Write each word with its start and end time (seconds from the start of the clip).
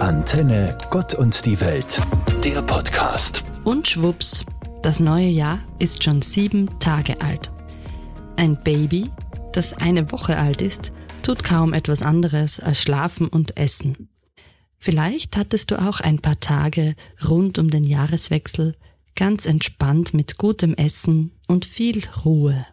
Antenne 0.00 0.76
Gott 0.90 1.14
und 1.14 1.46
die 1.46 1.58
Welt, 1.60 2.00
der 2.44 2.60
Podcast. 2.60 3.42
Und 3.64 3.88
schwupps, 3.88 4.44
das 4.82 5.00
neue 5.00 5.28
Jahr 5.28 5.58
ist 5.78 6.04
schon 6.04 6.20
sieben 6.20 6.78
Tage 6.78 7.20
alt. 7.22 7.50
Ein 8.36 8.62
Baby, 8.62 9.10
das 9.52 9.72
eine 9.72 10.12
Woche 10.12 10.36
alt 10.36 10.60
ist, 10.60 10.92
tut 11.22 11.42
kaum 11.44 11.72
etwas 11.72 12.02
anderes 12.02 12.60
als 12.60 12.82
schlafen 12.82 13.26
und 13.28 13.56
essen. 13.56 14.08
Vielleicht 14.76 15.36
hattest 15.36 15.70
du 15.70 15.80
auch 15.80 16.00
ein 16.00 16.20
paar 16.20 16.40
Tage 16.40 16.94
rund 17.26 17.58
um 17.58 17.70
den 17.70 17.84
Jahreswechsel 17.84 18.76
ganz 19.14 19.46
entspannt 19.46 20.12
mit 20.12 20.36
gutem 20.36 20.74
Essen 20.74 21.32
und 21.48 21.64
viel 21.64 22.02
Ruhe. 22.24 22.66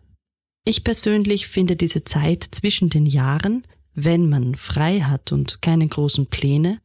Ich 0.66 0.84
persönlich 0.84 1.48
finde 1.48 1.78
diese 1.78 2.04
Zeit 2.04 2.44
zwischen 2.52 2.90
den 2.90 3.06
Jahren, 3.06 3.64
wenn 3.96 4.28
man 4.30 4.56
frei 4.56 5.00
hat 5.00 5.32
und 5.32 5.62
keine 5.62 5.88
großen 5.88 6.28
Pläne, 6.28 6.80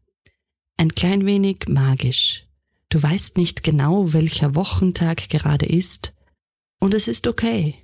ein 0.78 0.94
klein 0.94 1.26
wenig 1.26 1.66
magisch. 1.68 2.46
Du 2.88 3.02
weißt 3.02 3.36
nicht 3.36 3.62
genau, 3.62 4.14
welcher 4.14 4.54
Wochentag 4.54 5.28
gerade 5.28 5.66
ist, 5.66 6.14
und 6.80 6.94
es 6.94 7.08
ist 7.08 7.26
okay. 7.26 7.74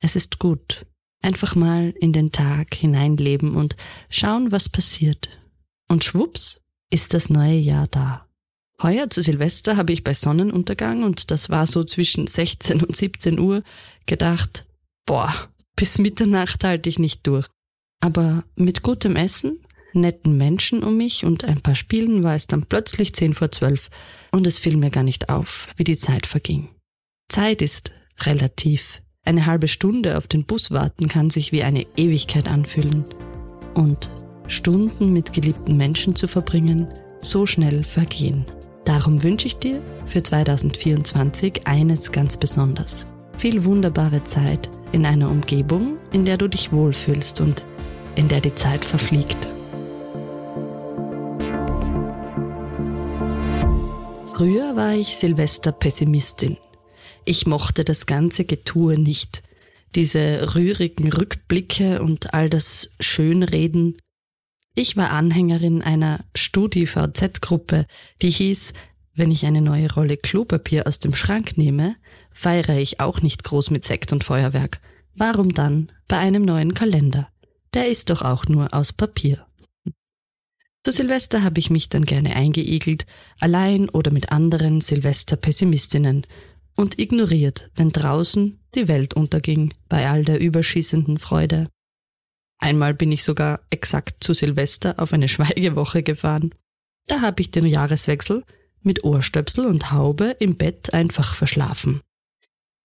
Es 0.00 0.14
ist 0.14 0.38
gut. 0.38 0.86
Einfach 1.22 1.56
mal 1.56 1.94
in 1.98 2.12
den 2.12 2.30
Tag 2.30 2.74
hineinleben 2.74 3.56
und 3.56 3.76
schauen, 4.10 4.52
was 4.52 4.68
passiert. 4.68 5.40
Und 5.88 6.04
schwupps 6.04 6.60
ist 6.90 7.14
das 7.14 7.30
neue 7.30 7.58
Jahr 7.58 7.88
da. 7.88 8.28
Heuer 8.82 9.08
zu 9.08 9.22
Silvester 9.22 9.76
habe 9.76 9.94
ich 9.94 10.04
bei 10.04 10.12
Sonnenuntergang, 10.12 11.02
und 11.02 11.30
das 11.30 11.48
war 11.48 11.66
so 11.66 11.82
zwischen 11.82 12.26
16 12.26 12.82
und 12.82 12.94
17 12.94 13.38
Uhr, 13.38 13.62
gedacht, 14.04 14.66
boah, 15.06 15.32
bis 15.76 15.98
Mitternacht 15.98 16.62
halte 16.62 16.90
ich 16.90 16.98
nicht 16.98 17.26
durch. 17.26 17.46
Aber 18.00 18.44
mit 18.54 18.82
gutem 18.82 19.16
Essen 19.16 19.65
netten 19.96 20.36
Menschen 20.36 20.84
um 20.84 20.96
mich 20.96 21.24
und 21.24 21.44
ein 21.44 21.60
paar 21.60 21.74
Spielen 21.74 22.22
war 22.22 22.34
es 22.34 22.46
dann 22.46 22.66
plötzlich 22.66 23.14
zehn 23.14 23.34
vor 23.34 23.50
zwölf 23.50 23.90
und 24.30 24.46
es 24.46 24.58
fiel 24.58 24.76
mir 24.76 24.90
gar 24.90 25.02
nicht 25.02 25.28
auf, 25.28 25.68
wie 25.76 25.84
die 25.84 25.96
Zeit 25.96 26.26
verging. 26.26 26.68
Zeit 27.28 27.62
ist 27.62 27.92
relativ. 28.20 29.02
Eine 29.24 29.46
halbe 29.46 29.66
Stunde 29.66 30.16
auf 30.16 30.28
den 30.28 30.44
Bus 30.44 30.70
warten 30.70 31.08
kann 31.08 31.30
sich 31.30 31.50
wie 31.50 31.64
eine 31.64 31.86
Ewigkeit 31.96 32.46
anfühlen. 32.46 33.04
Und 33.74 34.10
Stunden 34.46 35.12
mit 35.12 35.32
geliebten 35.32 35.76
Menschen 35.76 36.14
zu 36.14 36.28
verbringen, 36.28 36.86
so 37.20 37.44
schnell 37.44 37.82
vergehen. 37.82 38.46
Darum 38.84 39.22
wünsche 39.24 39.48
ich 39.48 39.56
dir 39.56 39.82
für 40.06 40.22
2024 40.22 41.66
eines 41.66 42.12
ganz 42.12 42.36
besonders. 42.36 43.08
Viel 43.36 43.64
wunderbare 43.64 44.22
Zeit 44.22 44.70
in 44.92 45.04
einer 45.04 45.28
Umgebung, 45.28 45.96
in 46.12 46.24
der 46.24 46.36
du 46.36 46.48
dich 46.48 46.72
wohlfühlst 46.72 47.40
und 47.40 47.64
in 48.14 48.28
der 48.28 48.40
die 48.40 48.54
Zeit 48.54 48.84
verfliegt. 48.84 49.55
Früher 54.36 54.76
war 54.76 54.92
ich 54.92 55.16
Silvester-Pessimistin. 55.16 56.58
Ich 57.24 57.46
mochte 57.46 57.84
das 57.84 58.04
ganze 58.04 58.44
Getue 58.44 58.98
nicht. 58.98 59.42
Diese 59.94 60.54
rührigen 60.54 61.10
Rückblicke 61.10 62.02
und 62.02 62.34
all 62.34 62.50
das 62.50 62.94
Schönreden. 63.00 63.96
Ich 64.74 64.94
war 64.94 65.08
Anhängerin 65.12 65.80
einer 65.80 66.22
Studi-VZ-Gruppe, 66.34 67.86
die 68.20 68.28
hieß, 68.28 68.74
wenn 69.14 69.30
ich 69.30 69.46
eine 69.46 69.62
neue 69.62 69.90
Rolle 69.90 70.18
Klopapier 70.18 70.86
aus 70.86 70.98
dem 70.98 71.14
Schrank 71.14 71.56
nehme, 71.56 71.96
feiere 72.30 72.76
ich 72.76 73.00
auch 73.00 73.22
nicht 73.22 73.42
groß 73.42 73.70
mit 73.70 73.86
Sekt 73.86 74.12
und 74.12 74.22
Feuerwerk. 74.22 74.82
Warum 75.14 75.54
dann 75.54 75.90
bei 76.08 76.18
einem 76.18 76.44
neuen 76.44 76.74
Kalender? 76.74 77.30
Der 77.72 77.88
ist 77.88 78.10
doch 78.10 78.20
auch 78.20 78.44
nur 78.44 78.74
aus 78.74 78.92
Papier. 78.92 79.46
Zu 80.86 80.92
Silvester 80.92 81.42
habe 81.42 81.58
ich 81.58 81.68
mich 81.68 81.88
dann 81.88 82.04
gerne 82.04 82.36
eingeigelt, 82.36 83.06
allein 83.40 83.88
oder 83.88 84.12
mit 84.12 84.30
anderen 84.30 84.80
Silvester-Pessimistinnen 84.80 86.24
und 86.76 87.00
ignoriert, 87.00 87.72
wenn 87.74 87.90
draußen 87.90 88.60
die 88.76 88.86
Welt 88.86 89.12
unterging 89.12 89.74
bei 89.88 90.08
all 90.08 90.24
der 90.24 90.38
überschießenden 90.38 91.18
Freude. 91.18 91.68
Einmal 92.58 92.94
bin 92.94 93.10
ich 93.10 93.24
sogar 93.24 93.62
exakt 93.70 94.22
zu 94.22 94.32
Silvester 94.32 95.00
auf 95.00 95.12
eine 95.12 95.26
Schweigewoche 95.36 96.04
gefahren. 96.04 96.54
Da 97.08 97.20
habe 97.20 97.40
ich 97.40 97.50
den 97.50 97.66
Jahreswechsel 97.66 98.44
mit 98.80 99.02
Ohrstöpsel 99.02 99.66
und 99.66 99.90
Haube 99.90 100.36
im 100.38 100.56
Bett 100.56 100.94
einfach 100.94 101.34
verschlafen. 101.34 102.00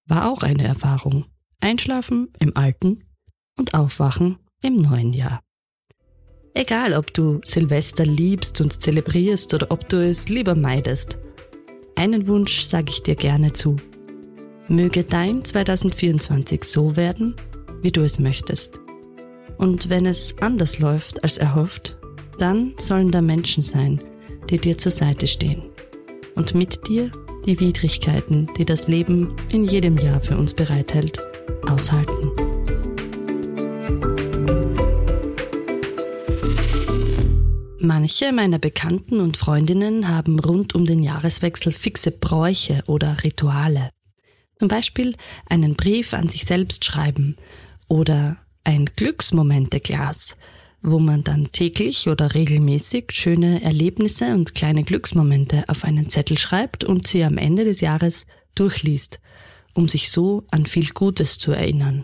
War 0.07 0.31
auch 0.31 0.41
eine 0.41 0.63
Erfahrung. 0.63 1.25
Einschlafen 1.59 2.33
im 2.39 2.57
alten 2.57 3.03
und 3.59 3.75
aufwachen 3.75 4.39
im 4.63 4.77
neuen 4.77 5.13
Jahr. 5.13 5.43
Egal, 6.53 6.93
ob 6.93 7.13
du 7.13 7.39
Silvester 7.45 8.05
liebst 8.05 8.59
und 8.59 8.81
zelebrierst 8.81 9.53
oder 9.53 9.67
ob 9.69 9.87
du 9.87 10.03
es 10.03 10.27
lieber 10.27 10.55
meidest. 10.55 11.17
Einen 11.95 12.27
Wunsch 12.27 12.61
sage 12.61 12.89
ich 12.89 13.03
dir 13.03 13.15
gerne 13.15 13.53
zu. 13.53 13.77
Möge 14.67 15.03
dein 15.03 15.45
2024 15.45 16.63
so 16.63 16.95
werden, 16.95 17.35
wie 17.81 17.91
du 17.91 18.01
es 18.01 18.19
möchtest. 18.19 18.79
Und 19.57 19.89
wenn 19.89 20.05
es 20.05 20.35
anders 20.41 20.79
läuft 20.79 21.23
als 21.23 21.37
erhofft, 21.37 21.97
dann 22.37 22.73
sollen 22.77 23.11
da 23.11 23.21
Menschen 23.21 23.61
sein, 23.61 24.01
die 24.49 24.57
dir 24.57 24.77
zur 24.77 24.91
Seite 24.91 25.27
stehen. 25.27 25.63
Und 26.35 26.55
mit 26.55 26.87
dir 26.87 27.11
die 27.45 27.59
Widrigkeiten, 27.59 28.49
die 28.57 28.65
das 28.65 28.87
Leben 28.87 29.35
in 29.49 29.63
jedem 29.63 29.97
Jahr 29.97 30.21
für 30.21 30.37
uns 30.37 30.53
bereithält, 30.53 31.19
aushalten. 31.67 32.50
Manche 37.83 38.31
meiner 38.31 38.59
Bekannten 38.59 39.21
und 39.21 39.37
Freundinnen 39.37 40.07
haben 40.07 40.39
rund 40.39 40.75
um 40.75 40.85
den 40.85 41.01
Jahreswechsel 41.01 41.71
fixe 41.71 42.11
Bräuche 42.11 42.83
oder 42.85 43.23
Rituale. 43.23 43.89
Zum 44.59 44.67
Beispiel 44.67 45.15
einen 45.49 45.73
Brief 45.73 46.13
an 46.13 46.29
sich 46.29 46.45
selbst 46.45 46.85
schreiben 46.85 47.37
oder 47.87 48.37
ein 48.63 48.85
Glücksmomente-Glas, 48.85 50.37
wo 50.83 50.99
man 50.99 51.23
dann 51.23 51.51
täglich 51.51 52.07
oder 52.07 52.35
regelmäßig 52.35 53.13
schöne 53.13 53.63
Erlebnisse 53.63 54.35
und 54.35 54.53
kleine 54.53 54.83
Glücksmomente 54.83 55.67
auf 55.67 55.83
einen 55.83 56.07
Zettel 56.07 56.37
schreibt 56.37 56.83
und 56.83 57.07
sie 57.07 57.23
am 57.23 57.39
Ende 57.39 57.65
des 57.65 57.81
Jahres 57.81 58.27
durchliest, 58.53 59.19
um 59.73 59.87
sich 59.87 60.11
so 60.11 60.45
an 60.51 60.67
viel 60.67 60.91
Gutes 60.91 61.39
zu 61.39 61.51
erinnern. 61.51 62.03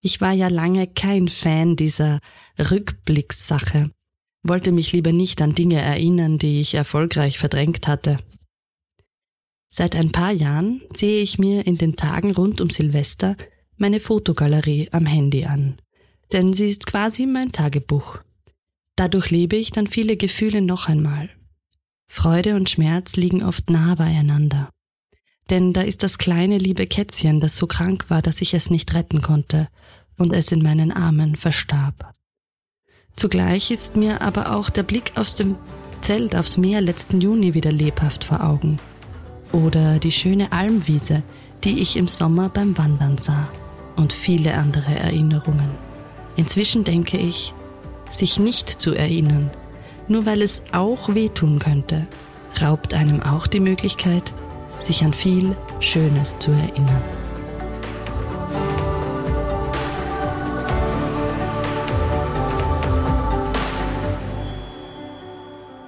Ich 0.00 0.22
war 0.22 0.32
ja 0.32 0.48
lange 0.48 0.86
kein 0.86 1.28
Fan 1.28 1.76
dieser 1.76 2.20
Rückblickssache 2.58 3.90
wollte 4.42 4.72
mich 4.72 4.92
lieber 4.92 5.12
nicht 5.12 5.40
an 5.40 5.54
Dinge 5.54 5.80
erinnern, 5.80 6.38
die 6.38 6.60
ich 6.60 6.74
erfolgreich 6.74 7.38
verdrängt 7.38 7.86
hatte. 7.86 8.18
Seit 9.70 9.96
ein 9.96 10.12
paar 10.12 10.32
Jahren 10.32 10.82
sehe 10.94 11.22
ich 11.22 11.38
mir 11.38 11.66
in 11.66 11.78
den 11.78 11.96
Tagen 11.96 12.32
rund 12.32 12.60
um 12.60 12.68
Silvester 12.68 13.36
meine 13.76 14.00
Fotogalerie 14.00 14.88
am 14.92 15.06
Handy 15.06 15.44
an, 15.44 15.76
denn 16.32 16.52
sie 16.52 16.66
ist 16.66 16.86
quasi 16.86 17.26
mein 17.26 17.52
Tagebuch. 17.52 18.18
Dadurch 18.96 19.30
lebe 19.30 19.56
ich 19.56 19.70
dann 19.70 19.86
viele 19.86 20.16
Gefühle 20.16 20.60
noch 20.60 20.88
einmal. 20.88 21.30
Freude 22.06 22.56
und 22.56 22.68
Schmerz 22.68 23.16
liegen 23.16 23.42
oft 23.42 23.70
nah 23.70 23.94
beieinander. 23.94 24.68
Denn 25.48 25.72
da 25.72 25.80
ist 25.80 26.02
das 26.02 26.18
kleine 26.18 26.58
liebe 26.58 26.86
Kätzchen, 26.86 27.40
das 27.40 27.56
so 27.56 27.66
krank 27.66 28.10
war, 28.10 28.20
dass 28.20 28.42
ich 28.42 28.52
es 28.52 28.70
nicht 28.70 28.92
retten 28.94 29.22
konnte 29.22 29.68
und 30.18 30.32
es 30.32 30.52
in 30.52 30.62
meinen 30.62 30.92
Armen 30.92 31.36
verstarb. 31.36 32.14
Zugleich 33.16 33.70
ist 33.70 33.96
mir 33.96 34.22
aber 34.22 34.54
auch 34.54 34.70
der 34.70 34.82
Blick 34.82 35.12
aus 35.16 35.34
dem 35.36 35.56
Zelt 36.00 36.34
aufs 36.34 36.56
Meer 36.56 36.80
letzten 36.80 37.20
Juni 37.20 37.54
wieder 37.54 37.70
lebhaft 37.70 38.24
vor 38.24 38.42
Augen. 38.42 38.78
Oder 39.52 39.98
die 39.98 40.10
schöne 40.10 40.50
Almwiese, 40.50 41.22
die 41.62 41.80
ich 41.80 41.96
im 41.96 42.08
Sommer 42.08 42.48
beim 42.48 42.76
Wandern 42.78 43.18
sah. 43.18 43.48
Und 43.96 44.12
viele 44.12 44.54
andere 44.54 44.94
Erinnerungen. 44.94 45.70
Inzwischen 46.36 46.82
denke 46.82 47.18
ich, 47.18 47.54
sich 48.08 48.38
nicht 48.38 48.68
zu 48.68 48.94
erinnern, 48.94 49.50
nur 50.08 50.26
weil 50.26 50.42
es 50.42 50.62
auch 50.72 51.14
wehtun 51.14 51.58
könnte, 51.58 52.06
raubt 52.60 52.94
einem 52.94 53.22
auch 53.22 53.46
die 53.46 53.60
Möglichkeit, 53.60 54.32
sich 54.78 55.04
an 55.04 55.12
viel 55.12 55.56
Schönes 55.80 56.38
zu 56.38 56.50
erinnern. 56.50 57.02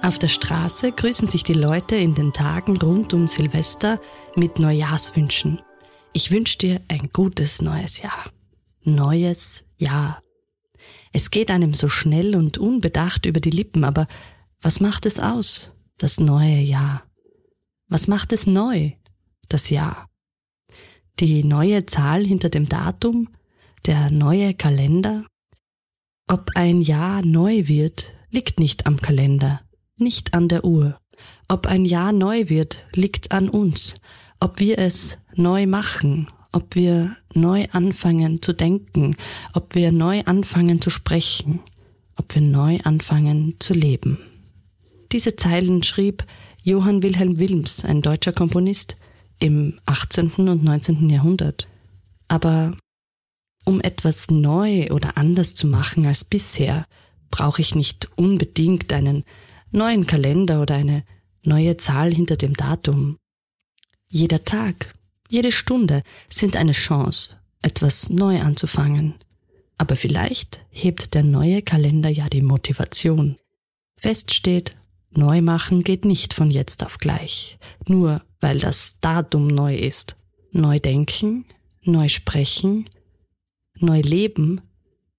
Auf 0.05 0.19
der 0.19 0.27
Straße 0.27 0.91
grüßen 0.91 1.27
sich 1.27 1.41
die 1.41 1.55
Leute 1.55 1.95
in 1.95 2.13
den 2.13 2.31
Tagen 2.31 2.77
rund 2.77 3.15
um 3.15 3.27
Silvester 3.27 3.99
mit 4.35 4.59
Neujahrswünschen. 4.59 5.63
Ich 6.13 6.29
wünsche 6.29 6.59
dir 6.59 6.81
ein 6.89 7.09
gutes 7.11 7.59
neues 7.63 8.03
Jahr. 8.03 8.29
Neues 8.83 9.63
Jahr. 9.77 10.21
Es 11.11 11.31
geht 11.31 11.49
einem 11.49 11.73
so 11.73 11.87
schnell 11.87 12.35
und 12.35 12.59
unbedacht 12.59 13.25
über 13.25 13.39
die 13.39 13.49
Lippen, 13.49 13.83
aber 13.83 14.05
was 14.61 14.79
macht 14.79 15.07
es 15.07 15.19
aus, 15.19 15.73
das 15.97 16.19
neue 16.19 16.59
Jahr? 16.59 17.01
Was 17.87 18.07
macht 18.07 18.31
es 18.31 18.45
neu, 18.45 18.91
das 19.49 19.71
Jahr? 19.71 20.07
Die 21.19 21.43
neue 21.43 21.87
Zahl 21.87 22.23
hinter 22.23 22.49
dem 22.49 22.69
Datum, 22.69 23.29
der 23.87 24.11
neue 24.11 24.53
Kalender? 24.53 25.25
Ob 26.27 26.51
ein 26.53 26.81
Jahr 26.81 27.25
neu 27.25 27.67
wird, 27.67 28.13
liegt 28.29 28.59
nicht 28.59 28.85
am 28.85 28.97
Kalender 28.97 29.65
nicht 29.99 30.33
an 30.33 30.47
der 30.47 30.65
Uhr. 30.65 30.99
Ob 31.47 31.67
ein 31.67 31.85
Jahr 31.85 32.11
neu 32.11 32.49
wird, 32.49 32.83
liegt 32.93 33.31
an 33.31 33.49
uns. 33.49 33.95
Ob 34.39 34.59
wir 34.59 34.79
es 34.79 35.17
neu 35.35 35.65
machen, 35.67 36.27
ob 36.51 36.75
wir 36.75 37.15
neu 37.33 37.67
anfangen 37.71 38.41
zu 38.41 38.53
denken, 38.53 39.15
ob 39.53 39.75
wir 39.75 39.91
neu 39.91 40.21
anfangen 40.23 40.81
zu 40.81 40.89
sprechen, 40.89 41.59
ob 42.15 42.33
wir 42.35 42.41
neu 42.41 42.79
anfangen 42.83 43.55
zu 43.59 43.73
leben. 43.73 44.19
Diese 45.11 45.35
Zeilen 45.35 45.83
schrieb 45.83 46.25
Johann 46.63 47.03
Wilhelm 47.03 47.37
Wilms, 47.37 47.85
ein 47.85 48.01
deutscher 48.01 48.33
Komponist, 48.33 48.97
im 49.39 49.79
18. 49.85 50.31
und 50.31 50.63
19. 50.63 51.09
Jahrhundert. 51.09 51.67
Aber 52.27 52.75
um 53.65 53.81
etwas 53.81 54.29
neu 54.29 54.89
oder 54.91 55.17
anders 55.17 55.55
zu 55.55 55.67
machen 55.67 56.05
als 56.05 56.23
bisher, 56.23 56.85
brauche 57.31 57.61
ich 57.61 57.75
nicht 57.75 58.09
unbedingt 58.15 58.93
einen 58.93 59.25
neuen 59.75 60.07
Kalender 60.07 60.61
oder 60.61 60.75
eine 60.75 61.03
neue 61.43 61.77
Zahl 61.77 62.13
hinter 62.13 62.37
dem 62.37 62.53
Datum. 62.53 63.17
Jeder 64.07 64.43
Tag, 64.45 64.95
jede 65.29 65.51
Stunde 65.51 66.01
sind 66.29 66.55
eine 66.55 66.71
Chance, 66.71 67.37
etwas 67.61 68.09
neu 68.09 68.39
anzufangen. 68.39 69.15
Aber 69.77 69.95
vielleicht 69.95 70.65
hebt 70.69 71.13
der 71.13 71.23
neue 71.23 71.61
Kalender 71.61 72.09
ja 72.09 72.29
die 72.29 72.41
Motivation. 72.41 73.37
Fest 73.97 74.33
steht, 74.33 74.77
neu 75.11 75.41
machen 75.41 75.83
geht 75.83 76.05
nicht 76.05 76.33
von 76.33 76.49
jetzt 76.49 76.83
auf 76.83 76.97
gleich, 76.97 77.57
nur 77.87 78.21
weil 78.39 78.59
das 78.59 78.99
Datum 79.01 79.47
neu 79.47 79.75
ist. 79.75 80.15
Neu 80.51 80.79
denken, 80.79 81.45
neu 81.83 82.07
sprechen, 82.07 82.89
neu 83.77 83.99
leben, 83.99 84.61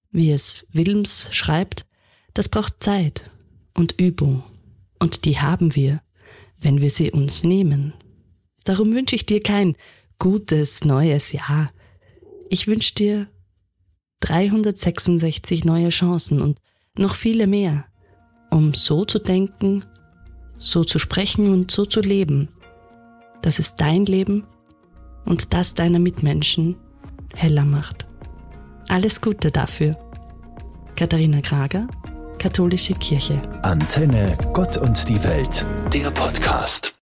wie 0.09 0.31
es 0.31 0.67
Wilms 0.71 1.29
schreibt, 1.31 1.85
das 2.33 2.49
braucht 2.49 2.81
Zeit 2.81 3.29
und 3.77 3.93
Übung. 3.99 4.43
Und 4.99 5.23
die 5.23 5.39
haben 5.39 5.75
wir, 5.75 6.01
wenn 6.59 6.81
wir 6.81 6.89
sie 6.89 7.11
uns 7.11 7.43
nehmen. 7.43 7.93
Darum 8.65 8.93
wünsche 8.93 9.15
ich 9.15 9.25
dir 9.25 9.41
kein 9.41 9.77
gutes 10.19 10.83
neues 10.83 11.31
Jahr. 11.31 11.71
Ich 12.49 12.67
wünsche 12.67 12.95
dir 12.95 13.27
366 14.21 15.63
neue 15.63 15.89
Chancen 15.89 16.41
und 16.41 16.59
noch 16.97 17.15
viele 17.15 17.47
mehr, 17.47 17.85
um 18.49 18.73
so 18.73 19.05
zu 19.05 19.19
denken, 19.19 19.85
so 20.57 20.83
zu 20.83 20.97
sprechen 20.97 21.51
und 21.51 21.69
so 21.69 21.85
zu 21.85 22.01
leben, 22.01 22.49
dass 23.43 23.59
es 23.59 23.75
dein 23.75 24.05
Leben 24.05 24.47
und 25.25 25.53
das 25.53 25.75
deiner 25.75 25.99
Mitmenschen 25.99 26.75
heller 27.35 27.65
macht. 27.65 28.07
Alles 28.87 29.21
Gute 29.21 29.51
dafür. 29.51 29.95
Katharina 30.95 31.41
Krager, 31.41 31.87
Katholische 32.47 32.93
Kirche. 32.93 33.41
Antenne, 33.63 34.37
Gott 34.53 34.77
und 34.77 35.09
die 35.09 35.21
Welt, 35.21 35.65
der 35.93 36.09
Podcast. 36.11 36.93